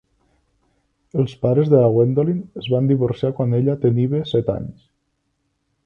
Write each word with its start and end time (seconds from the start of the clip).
Els 1.23 1.35
pares 1.43 1.69
de 1.73 1.81
la 1.83 1.91
Gwendolyn 1.97 2.39
es 2.63 2.71
van 2.77 2.91
divorciar 2.93 3.33
quan 3.41 3.55
ella 3.61 3.79
tenia 3.87 4.27
set 4.35 4.55
anys. 4.57 4.77